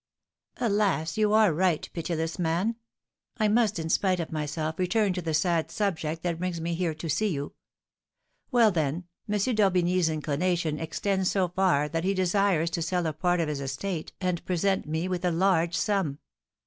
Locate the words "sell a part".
12.81-13.39